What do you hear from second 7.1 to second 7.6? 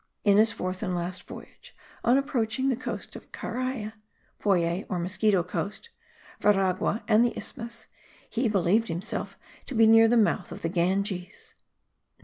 the